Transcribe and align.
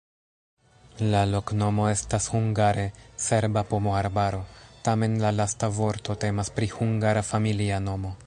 La 1.09 1.19
loknomo 1.31 1.83
estas 1.89 2.29
hungare: 2.35 2.85
serba-pomoarbaro, 3.25 4.41
tamen 4.89 5.19
la 5.27 5.33
lasta 5.41 5.71
vorto 5.79 6.17
temas 6.27 6.51
pri 6.59 6.71
hungara 6.79 7.25
familia 7.33 7.83
nomo. 7.91 8.15